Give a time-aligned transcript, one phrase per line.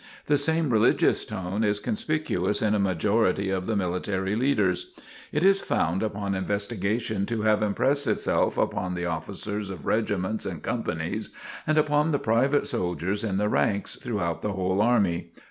[0.25, 4.95] The same religious tone is conspicuous in a majority of the military leaders.
[5.31, 10.63] It is found upon investigation to have impressed itself upon the officers of regiments and
[10.63, 11.29] companies
[11.67, 15.33] and upon the private soldiers in the ranks throughout the whole army.